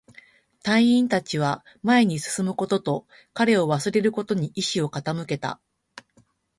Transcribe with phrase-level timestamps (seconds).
[0.63, 5.61] 隊員達は前に進むことと、彼を忘れることに意志を傾けた